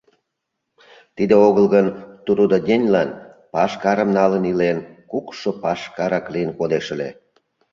Тиде 1.15 1.35
огыл 1.47 1.65
гын, 1.75 1.87
трудоденьлан 2.25 3.09
пашкарым 3.53 4.09
налын 4.17 4.43
илен, 4.51 4.77
кукшо 5.11 5.49
пашкарак 5.63 6.25
лийын 6.33 6.51
кодеш 6.59 6.85
ыле. 6.95 7.09